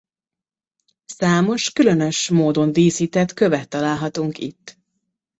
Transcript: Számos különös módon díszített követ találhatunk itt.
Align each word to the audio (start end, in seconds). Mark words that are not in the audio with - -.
Számos 1.05 1.71
különös 1.71 2.29
módon 2.29 2.71
díszített 2.71 3.33
követ 3.33 3.69
találhatunk 3.69 4.37
itt. 4.37 4.77